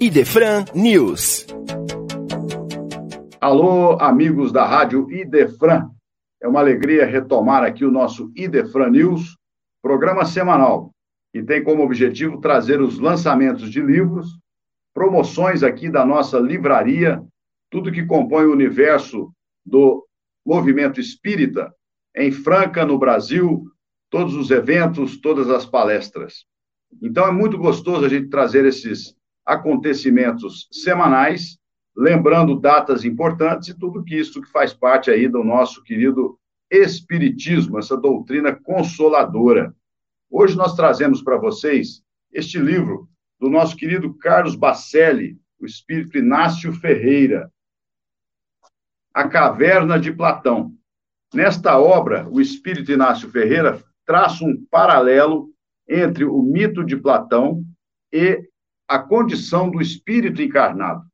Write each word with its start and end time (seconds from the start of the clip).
Idefran 0.00 0.64
News. 0.76 1.44
Alô, 3.40 3.98
amigos 4.00 4.52
da 4.52 4.64
Rádio 4.64 5.10
Idefran. 5.10 5.90
É 6.40 6.46
uma 6.46 6.60
alegria 6.60 7.04
retomar 7.04 7.64
aqui 7.64 7.84
o 7.84 7.90
nosso 7.90 8.30
Idefran 8.36 8.90
News, 8.90 9.36
programa 9.82 10.24
semanal, 10.24 10.92
que 11.32 11.42
tem 11.42 11.64
como 11.64 11.82
objetivo 11.82 12.40
trazer 12.40 12.80
os 12.80 13.00
lançamentos 13.00 13.68
de 13.72 13.80
livros, 13.80 14.38
promoções 14.94 15.64
aqui 15.64 15.90
da 15.90 16.06
nossa 16.06 16.38
livraria, 16.38 17.20
tudo 17.68 17.90
que 17.90 18.06
compõe 18.06 18.44
o 18.44 18.52
universo 18.52 19.32
do 19.66 20.06
movimento 20.46 21.00
espírita 21.00 21.74
em 22.16 22.30
Franca, 22.30 22.86
no 22.86 22.96
Brasil, 22.96 23.64
todos 24.08 24.36
os 24.36 24.52
eventos, 24.52 25.20
todas 25.20 25.50
as 25.50 25.66
palestras. 25.66 26.44
Então 27.02 27.26
é 27.26 27.32
muito 27.32 27.58
gostoso 27.58 28.06
a 28.06 28.08
gente 28.08 28.28
trazer 28.28 28.64
esses 28.64 29.17
acontecimentos 29.48 30.68
semanais, 30.70 31.58
lembrando 31.96 32.60
datas 32.60 33.02
importantes 33.02 33.70
e 33.70 33.78
tudo 33.78 34.04
que 34.04 34.14
isso 34.14 34.42
que 34.42 34.50
faz 34.50 34.74
parte 34.74 35.10
aí 35.10 35.26
do 35.26 35.42
nosso 35.42 35.82
querido 35.82 36.38
espiritismo, 36.70 37.78
essa 37.78 37.96
doutrina 37.96 38.54
consoladora. 38.54 39.74
Hoje 40.30 40.54
nós 40.54 40.76
trazemos 40.76 41.22
para 41.22 41.38
vocês 41.38 42.02
este 42.30 42.58
livro 42.58 43.08
do 43.40 43.48
nosso 43.48 43.74
querido 43.74 44.12
Carlos 44.12 44.54
Bacelli, 44.54 45.40
o 45.58 45.64
espírito 45.64 46.18
Inácio 46.18 46.70
Ferreira, 46.74 47.50
A 49.14 49.26
Caverna 49.26 49.98
de 49.98 50.12
Platão. 50.12 50.74
Nesta 51.32 51.78
obra, 51.78 52.28
o 52.28 52.38
espírito 52.38 52.92
Inácio 52.92 53.30
Ferreira 53.30 53.82
traça 54.04 54.44
um 54.44 54.62
paralelo 54.70 55.50
entre 55.88 56.26
o 56.26 56.42
mito 56.42 56.84
de 56.84 56.98
Platão 56.98 57.64
e 58.12 58.46
a 58.88 58.98
condição 58.98 59.70
do 59.70 59.82
espírito 59.82 60.40
encarnado. 60.40 61.04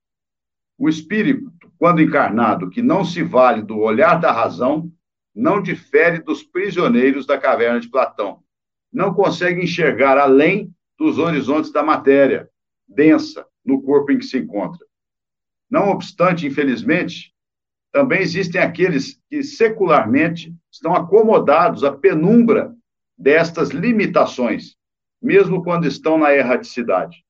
O 0.78 0.88
espírito, 0.88 1.50
quando 1.76 2.00
encarnado, 2.00 2.70
que 2.70 2.80
não 2.80 3.04
se 3.04 3.22
vale 3.22 3.62
do 3.62 3.78
olhar 3.78 4.14
da 4.14 4.30
razão, 4.30 4.92
não 5.34 5.60
difere 5.60 6.20
dos 6.20 6.44
prisioneiros 6.44 7.26
da 7.26 7.36
caverna 7.36 7.80
de 7.80 7.90
Platão. 7.90 8.44
Não 8.92 9.12
consegue 9.12 9.60
enxergar 9.60 10.16
além 10.16 10.72
dos 10.96 11.18
horizontes 11.18 11.72
da 11.72 11.82
matéria 11.82 12.48
densa 12.86 13.44
no 13.64 13.82
corpo 13.82 14.12
em 14.12 14.18
que 14.18 14.24
se 14.24 14.38
encontra. 14.38 14.86
Não 15.68 15.88
obstante, 15.88 16.46
infelizmente, 16.46 17.34
também 17.90 18.20
existem 18.20 18.60
aqueles 18.60 19.20
que 19.28 19.42
secularmente 19.42 20.54
estão 20.70 20.94
acomodados 20.94 21.82
à 21.82 21.90
penumbra 21.90 22.72
destas 23.18 23.70
limitações, 23.70 24.76
mesmo 25.20 25.62
quando 25.64 25.86
estão 25.86 26.18
na 26.18 26.32
erraticidade. 26.32 27.24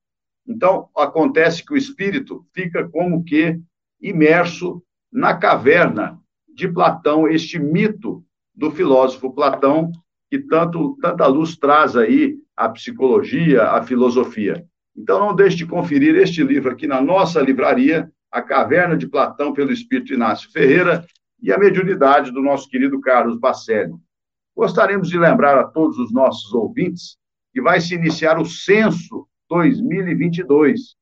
Então, 0.46 0.88
acontece 0.96 1.64
que 1.64 1.72
o 1.72 1.76
espírito 1.76 2.44
fica 2.52 2.88
como 2.88 3.24
que 3.24 3.58
imerso 4.00 4.82
na 5.10 5.34
caverna 5.34 6.18
de 6.54 6.68
Platão, 6.68 7.26
este 7.26 7.58
mito 7.58 8.24
do 8.54 8.70
filósofo 8.70 9.32
Platão, 9.32 9.90
que 10.30 10.38
tanto 10.38 10.96
tanta 11.00 11.26
luz 11.26 11.56
traz 11.56 11.96
aí 11.96 12.36
à 12.56 12.68
psicologia, 12.68 13.70
à 13.70 13.82
filosofia. 13.82 14.64
Então, 14.96 15.18
não 15.18 15.34
deixe 15.34 15.56
de 15.56 15.66
conferir 15.66 16.14
este 16.16 16.42
livro 16.42 16.70
aqui 16.70 16.86
na 16.86 17.00
nossa 17.00 17.40
livraria, 17.40 18.10
A 18.30 18.42
Caverna 18.42 18.96
de 18.96 19.08
Platão, 19.08 19.52
pelo 19.52 19.72
Espírito 19.72 20.12
Inácio 20.12 20.50
Ferreira, 20.52 21.04
e 21.42 21.52
a 21.52 21.58
mediunidade 21.58 22.30
do 22.30 22.40
nosso 22.40 22.68
querido 22.68 23.00
Carlos 23.00 23.38
Bacelli. 23.38 23.94
Gostaríamos 24.56 25.08
de 25.08 25.18
lembrar 25.18 25.58
a 25.58 25.64
todos 25.64 25.98
os 25.98 26.12
nossos 26.12 26.52
ouvintes 26.54 27.18
que 27.52 27.60
vai 27.60 27.80
se 27.80 27.94
iniciar 27.94 28.38
o 28.38 28.46
censo 28.46 29.26
2022, 29.48 30.96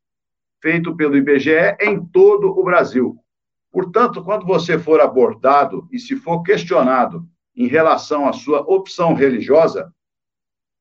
feito 0.61 0.97
pelo 0.97 1.17
IBGE 1.17 1.77
em 1.81 2.05
todo 2.05 2.49
o 2.49 2.65
Brasil. 2.65 3.17
Portanto, 3.71 4.23
quando 4.23 4.47
você 4.47 4.79
for 4.79 5.01
abordado 5.01 5.89
e 5.91 5.99
se 5.99 6.15
for 6.17 6.43
questionado 6.43 7.27
em 7.57 7.67
relação 7.67 8.29
à 8.29 8.33
sua 8.33 8.61
opção 8.61 9.15
religiosa, 9.15 9.93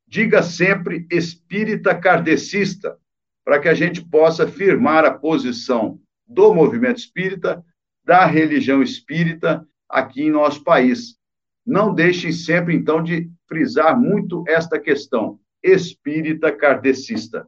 diga 0.07 0.43
sempre 0.43 1.07
espírita 1.09 1.95
kardecista, 1.95 2.97
para 3.43 3.59
que 3.59 3.69
a 3.69 3.73
gente 3.73 4.03
possa 4.03 4.47
firmar 4.47 5.03
a 5.05 5.11
posição 5.11 5.99
do 6.27 6.53
movimento 6.53 6.97
espírita, 6.97 7.63
da 8.03 8.25
religião 8.25 8.83
espírita 8.83 9.65
aqui 9.89 10.23
em 10.23 10.31
nosso 10.31 10.63
país. 10.63 11.17
Não 11.65 11.93
deixem 11.93 12.31
sempre, 12.31 12.75
então, 12.75 13.01
de 13.01 13.31
frisar 13.47 13.99
muito 13.99 14.43
esta 14.47 14.79
questão 14.79 15.39
espírita 15.63 16.51
kardecista, 16.51 17.47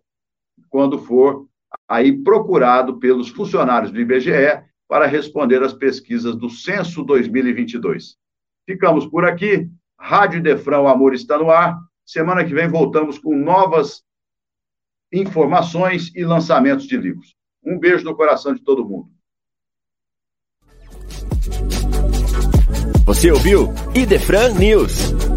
quando 0.69 0.97
for 0.99 1.47
aí 1.87 2.11
procurado 2.23 2.99
pelos 2.99 3.29
funcionários 3.29 3.91
do 3.91 3.99
IBGE 3.99 4.63
para 4.87 5.07
responder 5.07 5.61
às 5.63 5.73
pesquisas 5.73 6.35
do 6.35 6.49
Censo 6.49 7.03
2022. 7.03 8.15
Ficamos 8.65 9.05
por 9.05 9.25
aqui. 9.25 9.69
Rádio 9.99 10.41
Defrão, 10.41 10.87
amor 10.87 11.13
está 11.13 11.37
no 11.37 11.49
ar. 11.49 11.77
Semana 12.05 12.43
que 12.43 12.53
vem 12.53 12.67
voltamos 12.67 13.17
com 13.17 13.35
novas 13.35 14.03
informações 15.11 16.13
e 16.15 16.23
lançamentos 16.23 16.85
de 16.85 16.97
livros. 16.97 17.35
Um 17.63 17.79
beijo 17.79 18.03
no 18.03 18.15
coração 18.15 18.53
de 18.53 18.61
todo 18.61 18.87
mundo. 18.87 19.09
Você 23.05 23.31
ouviu 23.31 23.73
Idefran 23.95 24.53
News. 24.53 25.32